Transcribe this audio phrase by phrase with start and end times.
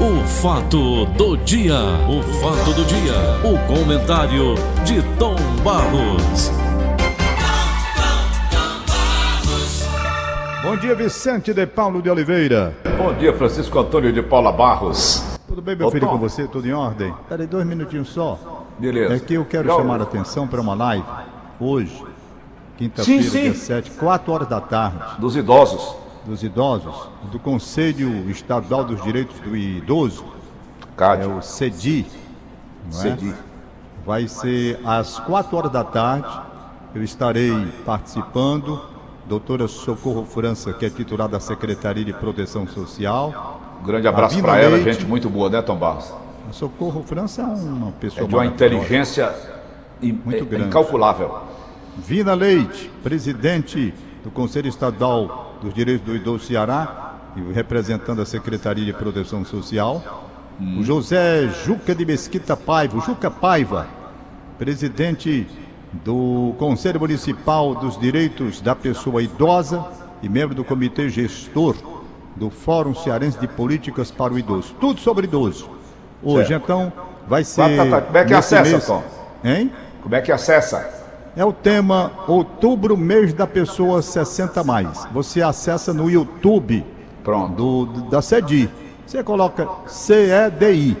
[0.00, 1.74] O fato do dia,
[2.08, 3.12] o fato do dia,
[3.44, 6.50] o comentário de Tom Barros.
[10.62, 12.74] Bom dia, Vicente de Paulo de Oliveira.
[12.96, 15.22] Bom dia, Francisco Antônio de Paula Barros.
[15.46, 16.12] Tudo bem, meu Ô, filho, Tom.
[16.12, 16.46] com você?
[16.46, 17.12] Tudo em ordem?
[17.28, 18.38] Peraí, dois minutinhos só.
[18.78, 19.14] Beleza.
[19.14, 21.04] É que eu quero Já- chamar a atenção para uma live
[21.60, 22.02] hoje,
[22.78, 25.94] quinta-feira, dia 7, 4 horas da tarde, Dos idosos.
[26.24, 30.24] Dos idosos, do Conselho Estadual dos Direitos do Idoso,
[30.98, 32.06] é o CEDI.
[32.88, 32.92] é?
[32.92, 33.34] Cedi.
[34.04, 36.28] Vai ser às 4 horas da tarde.
[36.94, 37.52] Eu estarei
[37.84, 38.80] participando.
[39.26, 43.60] Doutora Socorro França, que é titular da Secretaria de Proteção Social.
[43.80, 46.12] Um grande abraço pra ela, gente muito boa, né, Tom Barros?
[46.48, 49.32] A Socorro França é uma pessoa É de uma inteligência
[50.02, 50.66] in- Muito grande.
[50.66, 51.38] incalculável.
[51.96, 53.94] Vina Leite, presidente
[54.24, 60.26] do Conselho Estadual dos Direitos do Idoso Ceará e representando a Secretaria de Proteção Social.
[60.78, 63.86] O José Juca de Mesquita Paiva, Juca Paiva,
[64.58, 65.46] presidente
[66.04, 69.84] do Conselho Municipal dos Direitos da Pessoa Idosa
[70.22, 71.74] e membro do Comitê Gestor
[72.36, 74.74] do Fórum Cearense de Políticas para o Idoso.
[74.80, 75.68] Tudo sobre idoso.
[76.22, 76.62] Hoje, Certo.
[76.64, 76.92] então,
[77.26, 77.62] vai ser.
[78.06, 79.02] Como é que acessa, mês- Tom?
[79.42, 79.72] Hein?
[80.02, 80.99] Como é que acessa?
[81.36, 85.06] É o tema Outubro, mês da pessoa 60 mais.
[85.12, 86.84] Você acessa no YouTube
[87.22, 87.54] Pronto.
[87.54, 88.68] do, do- da CEDI.
[89.06, 90.96] Você coloca CEDI,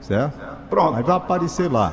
[0.00, 0.38] certo?
[0.68, 0.96] Pronto.
[0.96, 1.92] Aí vai aparecer lá.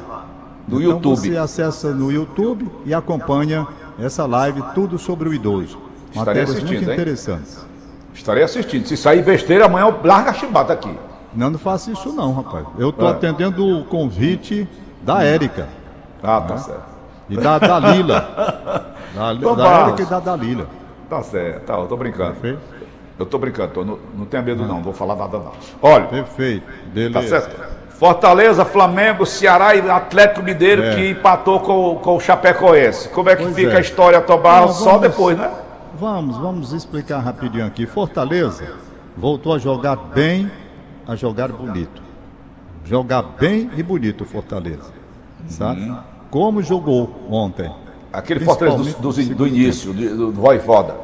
[0.68, 1.16] No então YouTube.
[1.32, 3.68] Você acessa no YouTube e acompanha
[4.00, 5.78] essa live, tudo sobre o idoso.
[6.10, 6.94] Estarei Matérias assistindo, muito hein?
[6.94, 7.66] interessantes.
[8.14, 8.86] Estarei assistindo.
[8.88, 10.94] Se sair besteira, amanhã eu largo a chibata aqui.
[11.34, 12.66] Não, não faça isso não, rapaz.
[12.78, 13.12] Eu estou É.
[13.12, 14.68] atendendo o convite
[15.02, 15.68] da Érica
[16.22, 16.91] Ah, tá certo.
[17.32, 18.20] E da Dalila.
[19.16, 19.88] da Então da.
[19.88, 20.68] Érica e da Dalila.
[21.10, 21.66] Tá certo.
[21.66, 22.34] Tá, eu tô brincando.
[22.34, 22.60] Perfeito?
[23.18, 25.52] Eu tô brincando, tô, não, não tenha medo não, não vou falar nada não.
[25.82, 26.66] Olha, Perfeito.
[26.94, 27.14] Beleza.
[27.20, 27.82] Tá certo?
[27.92, 30.96] Fortaleza, Flamengo, Ceará e Atlético Mineiro É.
[30.96, 33.10] que empatou com, com o Chapecoense.
[33.10, 33.78] Como é que Pois fica é.
[33.78, 34.62] a história, Tobar?
[34.62, 35.52] Não, Só depois, né?
[36.00, 37.86] Vamos, vamos explicar rapidinho aqui.
[37.86, 38.74] Fortaleza
[39.16, 40.50] voltou a jogar bem,
[41.08, 42.02] a jogar bonito.
[42.84, 44.92] Jogar bem e bonito Fortaleza.
[45.48, 45.82] Sabe?
[45.82, 45.98] Uhum.
[46.32, 47.70] Como jogou ontem.
[48.12, 50.96] Aquele Fortaleza do, do- do início, do, do Voivoda.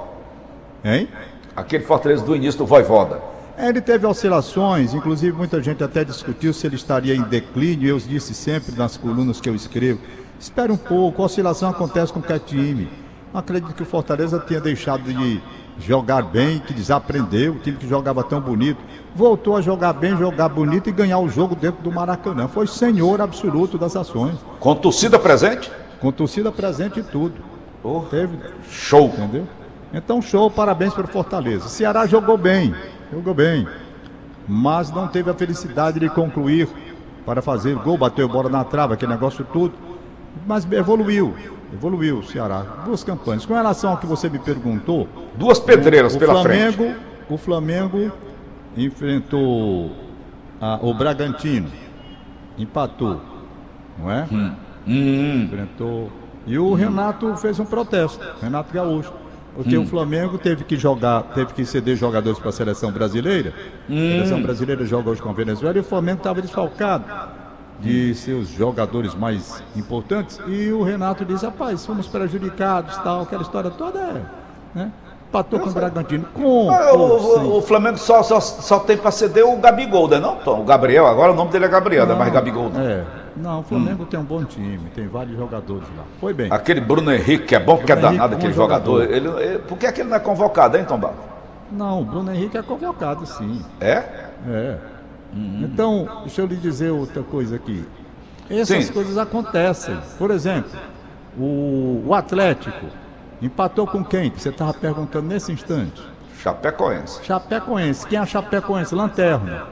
[0.83, 1.07] Hein?
[1.55, 3.21] Aquele Fortaleza do início do Voivoda.
[3.57, 7.89] É, Ele teve oscilações, inclusive muita gente até discutiu se ele estaria em declínio.
[7.89, 9.99] Eu disse sempre nas colunas que eu escrevo:
[10.39, 12.87] espere um pouco, a oscilação acontece com qualquer time.
[13.33, 15.41] Acredito que o Fortaleza tenha deixado de
[15.79, 18.79] jogar bem, que desaprendeu, o time que jogava tão bonito.
[19.15, 22.47] Voltou a jogar bem, jogar bonito e ganhar o jogo dentro do Maracanã.
[22.47, 25.71] Foi senhor absoluto das ações, Com torcida presente?
[25.99, 27.33] com torcida presente e tudo.
[27.83, 28.37] Oh, Teve
[28.69, 29.07] show.
[29.07, 29.47] Entendeu?
[29.93, 31.67] Então, show, parabéns para o Fortaleza.
[31.69, 32.75] Ceará jogou bem,
[33.11, 33.67] jogou bem,
[34.47, 36.67] mas não teve a felicidade de concluir
[37.25, 39.73] para fazer gol, bateu bola na trave, aquele negócio tudo.
[40.45, 41.33] Mas evoluiu,
[41.73, 42.63] evoluiu o Ceará.
[42.85, 43.45] Duas campanhas.
[43.45, 46.97] Com relação ao que você me perguntou, Duas pedreiras o pela Flamengo, frente.
[47.29, 48.11] o Flamengo
[48.75, 49.91] enfrentou
[50.61, 51.69] a- o Bragantino,
[52.57, 53.21] empatou,
[53.97, 54.25] não é?
[54.31, 55.43] Hum.
[55.43, 56.09] Enfrentou.
[56.45, 59.11] E o Renato fez um protesto, Renato Gaúcho.
[59.55, 59.81] Porque Hum.
[59.81, 63.53] o Flamengo teve que jogar, teve que ceder jogadores para a seleção brasileira.
[63.89, 63.95] Hum.
[63.95, 67.05] A seleção brasileira joga hoje com a Venezuela e o Flamengo estava desfalcado
[67.79, 70.39] de seus jogadores mais importantes.
[70.47, 74.21] E o Renato diz, rapaz, fomos prejudicados, tal, aquela história toda é.
[74.73, 74.91] Né?
[75.29, 76.25] Empatou com o Bragantino.
[76.33, 80.19] Com, o, o- o Flamengo só, só, só tem pra ceder o Gabigol, né?
[80.19, 80.61] Não, Tom?
[80.61, 82.69] O Gabriel, agora o nome dele é Gabriel, não é mais Gabigol.
[82.69, 82.81] Não.
[82.81, 83.03] É.
[83.35, 86.03] Não, o Flamengo tem um bom time, tem vários jogadores lá.
[86.19, 86.47] Foi bem.
[86.51, 89.01] Aquele Bruno Henrique, que é bom, que é Bruno danado bom aquele jogador.
[89.03, 89.15] jogador.
[89.15, 91.17] Ele, ele- por que, é que ele não é convocado, hein, Tom Barros?
[91.71, 93.61] Não, o Bruno Henrique é convocado, sim.
[93.81, 94.03] É?
[94.47, 94.77] É.
[95.61, 97.85] Então, deixa eu lhe dizer outra coisa aqui.
[98.49, 98.93] Essas Sim.
[98.93, 99.97] coisas acontecem.
[100.17, 100.71] Por exemplo,
[101.37, 102.85] o, o Atlético
[103.41, 104.31] empatou com quem?
[104.31, 106.01] Que você estava perguntando nesse instante.
[106.39, 107.23] Chapecoense.
[107.23, 108.07] Chapecoense.
[108.07, 108.95] Quem é a Chapecoense?
[108.95, 109.65] Lanterna.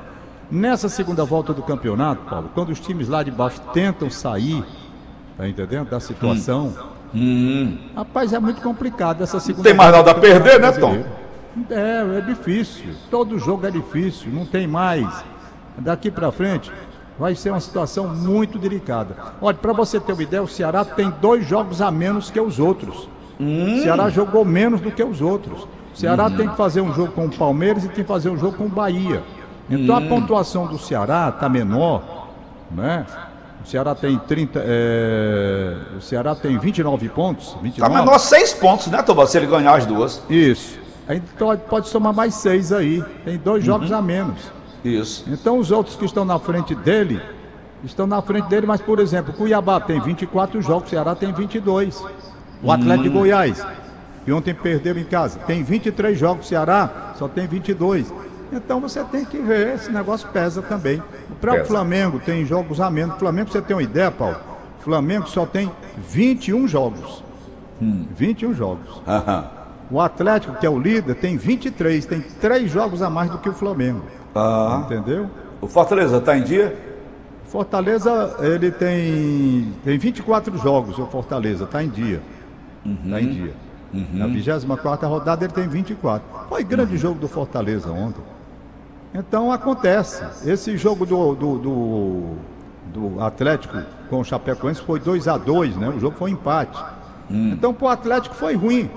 [0.52, 4.63] Nessa segunda volta do campeonato, Paulo, quando os times lá de baixo tentam sair,
[5.38, 5.89] tá entendendo?
[5.89, 6.74] Da situação.
[7.95, 11.04] Rapaz, é muito complicado essa segunda tem mais nada a perder, né, Tom?
[11.69, 12.94] É, é difícil.
[13.10, 15.07] Todo jogo é difícil, não tem mais.
[15.77, 16.72] Daqui pra frente
[17.18, 19.16] vai ser uma situação muito delicada.
[19.42, 22.60] Olha, pra você ter uma ideia, o Ceará tem dois jogos a menos que os
[22.60, 23.07] outros.
[23.39, 25.63] O Ceará jogou menos do que os outros.
[25.94, 28.38] O Ceará tem que fazer um jogo com o Palmeiras e tem que fazer um
[28.38, 29.24] jogo com o Bahia.
[29.69, 32.30] Então a pontuação do Ceará está menor,
[32.72, 33.06] né?
[33.63, 37.95] O Ceará tem 30, é, o Ceará tem 29 pontos, Tá 29.
[37.95, 40.22] menor seis pontos, né, Barros, se ele ganhar as duas.
[40.30, 40.77] Isso.
[41.07, 43.04] Aí pode, pode somar mais seis aí.
[43.24, 44.38] Tem dois jogos a menos.
[44.86, 45.26] Isso.
[45.28, 47.20] Então os outros que estão na frente dele,
[47.84, 52.04] estão na frente dele, mas por exemplo, Cuiabá tem 24 jogos, Ceará tem 22.
[52.62, 53.66] O Atlético de Goiás,
[54.24, 58.14] que ontem perdeu em casa, tem 23 jogos, Ceará só tem 22.
[58.52, 61.02] Então você tem que ver, esse negócio pesa também.
[61.30, 61.74] O próprio Pesa.
[61.74, 63.16] Flamengo tem jogos a menos.
[63.16, 64.38] O Flamengo, você ter uma ideia, Paulo,
[64.80, 67.24] o Flamengo só tem 21 jogos.
[67.82, 69.02] 21 jogos.
[69.08, 69.50] Aham.
[69.92, 73.50] O Atlético, que é o líder, tem 23, tem três jogos a mais do que
[73.50, 74.02] o Flamengo.
[74.36, 74.84] Ah.
[74.86, 75.30] Entendeu?
[75.62, 76.78] O Fortaleza está em dia?
[77.46, 82.22] Fortaleza, ele tem, tem 24 jogos, o Fortaleza, está em dia.
[83.06, 83.54] Está em dia.
[84.14, 86.28] Na 24 rodada ele tem 24.
[86.50, 88.22] Foi grande jogo do Fortaleza ontem.
[89.14, 90.24] Então acontece.
[90.46, 92.36] Esse jogo do, do, do,
[92.94, 95.90] do Atlético com o Chapecoense foi 2 a 2 né?
[95.90, 96.84] O jogo foi um empate.
[97.30, 98.90] Então pro Atlético foi ruim.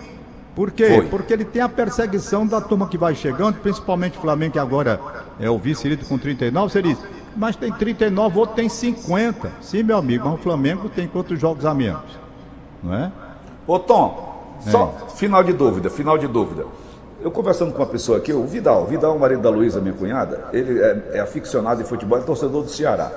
[0.59, 0.89] Por quê?
[0.89, 1.07] Foi.
[1.07, 4.99] Porque ele tem a perseguição da turma que vai chegando, principalmente o Flamengo, que agora
[5.39, 6.73] é o vice-líder com 39.
[6.73, 6.99] Você diz,
[7.37, 9.53] mas tem 39, o outro tem 50.
[9.61, 12.03] Sim, meu amigo, mas o Flamengo tem quantos jogos a menos?
[12.83, 13.13] Não é?
[13.69, 16.67] Ô Tom, só final de dúvida, final de dúvida.
[17.21, 20.49] Eu conversando com uma pessoa aqui, o Vidal, Vidal, o marido da Luísa, minha cunhada,
[20.53, 23.13] ele é, é aficionado em futebol, é torcedor do Ceará.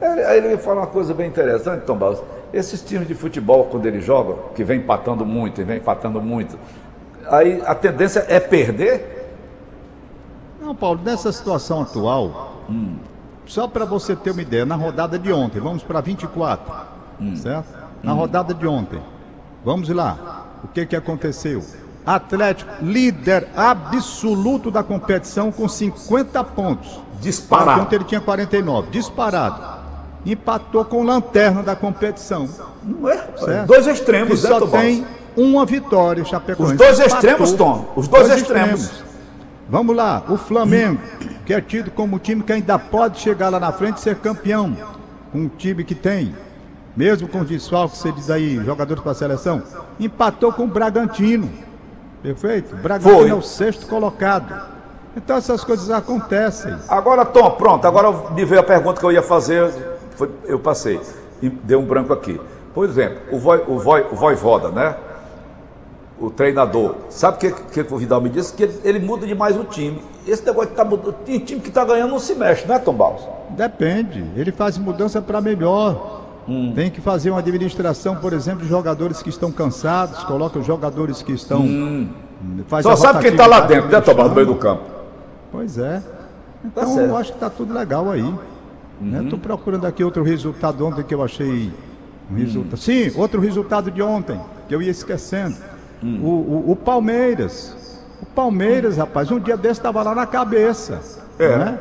[0.00, 2.22] Aí aí ele me fala uma coisa bem interessante, Tom Barros.
[2.54, 6.56] Esses times de futebol, quando eles jogam, que vem empatando muito e vem empatando muito,
[7.26, 9.34] aí a tendência é perder?
[10.60, 12.62] Não, Paulo, nessa situação atual,
[13.44, 16.72] só para você ter uma ideia, na rodada de ontem, vamos para 24,
[17.36, 17.66] certo?
[18.02, 19.00] Na rodada de ontem,
[19.64, 21.60] vamos lá, o que que aconteceu?
[22.06, 27.00] Atlético, líder absoluto da competição com 50 pontos.
[27.20, 27.82] Disparado.
[27.82, 29.73] Ontem ele tinha 49, disparado.
[30.24, 32.48] Empatou com o lanterna da competição.
[32.82, 33.18] Não é?
[33.36, 33.66] Certo?
[33.66, 35.06] Dois extremos, que né, só tem
[35.36, 36.72] uma vitória, o Chapecoense.
[36.72, 37.16] Os dois Empatou.
[37.16, 37.92] extremos, Tom.
[37.96, 39.04] Os dois extremos.
[39.68, 41.00] Vamos lá, o Flamengo,
[41.46, 44.76] que é tido como time que ainda pode chegar lá na frente e ser campeão.
[45.34, 46.34] Um time que tem,
[46.96, 49.62] mesmo com os desfalques, você diz aí, jogadores para a seleção,
[49.98, 51.50] empatou com o Bragantino.
[52.22, 52.74] Perfeito?
[52.74, 53.28] O Bragantino Foi.
[53.30, 54.54] é o sexto colocado.
[55.16, 56.74] Então essas coisas acontecem.
[56.88, 59.72] Agora, Tom, pronto, agora me veio a pergunta que eu ia fazer,
[60.14, 61.00] foi- eu passei,
[61.42, 62.40] e deu um branco aqui.
[62.74, 64.96] Por exemplo, o, voi, o, voi, o Voivoda, né?
[66.18, 68.52] O treinador, sabe o que, que o Vidal me disse?
[68.54, 70.00] Que ele, ele muda demais o time.
[70.26, 72.94] Esse negócio que tá mudando, tem time que tá ganhando não se mexe, né, Tom
[72.94, 73.22] Barros?
[73.50, 74.24] Depende.
[74.36, 76.22] Ele faz mudança para melhor.
[76.48, 76.72] Hum.
[76.74, 81.22] Tem que fazer uma administração, por exemplo, de jogadores que estão cansados, coloca os jogadores
[81.22, 81.60] que estão.
[81.60, 82.08] Hum.
[82.82, 84.82] Só sabe quem tá lá dentro, né, Tom Barros, no meio do campo?
[85.50, 86.02] Pois é.
[86.64, 87.00] Então certo.
[87.00, 87.06] Uhum.
[87.08, 88.34] eu acho que tá tudo legal aí.
[89.00, 89.26] Né?
[89.28, 91.70] Tô procurando aqui outro resultado ontem que eu achei.
[92.30, 92.76] Um resultado.
[92.78, 95.56] Sim, outro resultado de ontem, que eu ia esquecendo.
[96.02, 96.20] Hum.
[96.22, 97.76] O, o- o Palmeiras.
[98.22, 101.00] O Palmeiras, rapaz, um dia desse estava lá na cabeça.
[101.38, 101.56] É.
[101.56, 101.78] Né?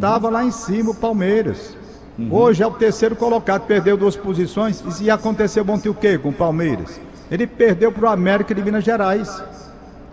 [0.00, 1.76] Tava lá em cima o Palmeiras.
[2.18, 2.28] Uhum.
[2.32, 4.82] Hoje é o terceiro colocado, perdeu duas posições.
[5.00, 7.00] E aconteceu ontem o quê com o Palmeiras?
[7.30, 9.42] Ele perdeu para o América de Minas Gerais.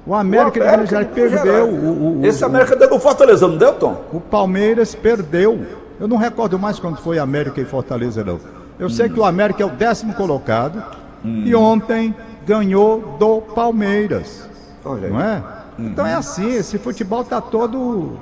[0.06, 1.44] O América, de Minas Gerais Minas perdeu.
[1.44, 1.84] Gerais.
[1.84, 4.06] O, o- o- Esse América deu do Fortaleza, não deu, Tom?
[4.14, 5.60] o Palmeiras perdeu.
[6.00, 8.40] Eu não recordo mais quando foi América e Fortaleza, não.
[8.80, 10.84] Eu sei que o América é o décimo colocado
[11.24, 12.14] e ontem
[12.46, 14.48] ganhou do Palmeiras.
[14.86, 15.10] Olha.
[15.10, 15.44] Não é?
[15.80, 18.18] Então é assim, esse futebol tá todo.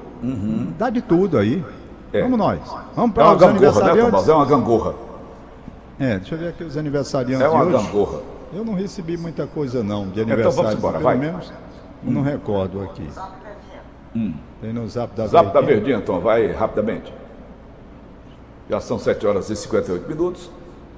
[0.78, 1.64] Dá de tudo aí.
[2.14, 2.22] É.
[2.22, 2.60] Vamos nós.
[2.96, 4.12] Vamos É para uma os gangorra, né, aniversariantes.
[4.12, 4.30] Barros?
[4.30, 4.94] É uma gangorra.
[6.00, 8.20] É, deixa eu ver aqui os aniversariantes É uma gangorra.
[8.54, 10.56] Eu não recebi muita coisa não de Então aniversário.
[10.56, 11.18] vamos embora, pelo vai.
[11.18, 11.52] menos.
[12.06, 13.08] eu Não recordo aqui.
[14.62, 15.76] Tem no zap da Zap da Verdinha.
[15.98, 17.14] Verdinha, Tom, vai rapidamente.
[18.70, 20.50] Já são 7 horas e 58 minutos.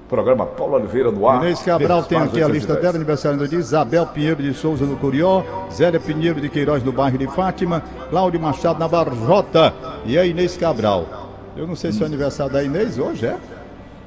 [0.08, 1.42] Programa Paulo Oliveira no ar.
[1.42, 2.80] Inês Cabral tem aqui a lista 810.
[2.80, 6.90] dela, aniversário do dia, Isabel Pinheiro de Souza no Curió, Zélia Pinheiro de Queiroz no
[6.92, 9.74] bairro de Fátima, Cláudio Machado na Barjota
[10.06, 11.28] e a Inês Cabral.
[11.54, 13.36] Eu não sei se é o aniversário da Inês hoje, é?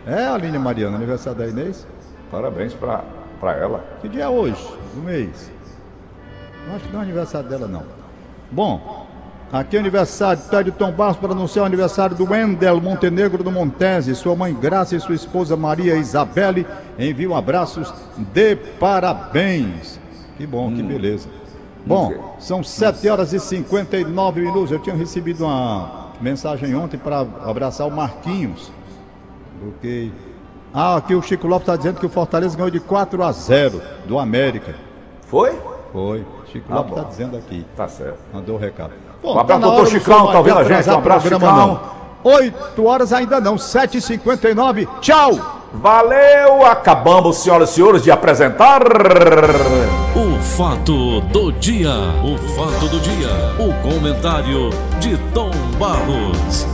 [0.07, 1.85] É, Aline Mariana, aniversário da Inês?
[2.31, 3.03] Parabéns pra
[3.55, 3.85] ela.
[4.01, 4.65] Que dia é hoje,
[4.95, 5.51] do mês?
[6.67, 7.83] Não acho que não é aniversário dela, não.
[8.51, 9.00] Bom,
[9.51, 13.51] aqui é aniversário, tá de Tom Barros para anunciar o aniversário do Wendel Montenegro do
[13.51, 14.15] Montese.
[14.15, 16.65] Sua mãe Graça e sua esposa Maria Isabelle
[16.97, 19.99] enviam abraços de parabéns.
[20.37, 21.27] Que bom, que beleza.
[21.85, 22.19] Bom, Ok.
[22.39, 24.71] são 7 horas e 59 minutos.
[24.71, 28.71] Eu tinha recebido uma mensagem ontem para abraçar o Marquinhos.
[29.67, 30.11] Ok.
[30.73, 33.81] Ah, aqui o Chico Lopes está dizendo que o Fortaleza ganhou de 4 a 0
[34.07, 34.75] do América.
[35.27, 35.51] Foi?
[35.91, 36.25] Foi.
[36.51, 36.97] Chico Ah, Lopes bom.
[36.97, 37.65] está dizendo aqui.
[37.75, 38.19] Tá certo.
[38.33, 38.91] Mandou o recado.
[39.23, 40.89] Um abraço, tá doutor Chicão, tá ouvindo a gente?
[40.89, 41.55] Um abraço, Chicão.
[41.55, 41.79] não.
[42.23, 44.87] 8 horas ainda não, 7h59.
[44.99, 45.31] Tchau!
[45.73, 46.65] Valeu!
[46.65, 48.81] Acabamos, senhoras e senhores, de apresentar.
[50.15, 51.89] O fato do dia.
[52.23, 53.29] O fato do dia.
[53.57, 54.69] O comentário
[54.99, 56.67] de Tom Barros.